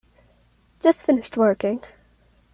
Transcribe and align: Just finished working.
Just 0.79 1.03
finished 1.05 1.37
working. 1.37 1.83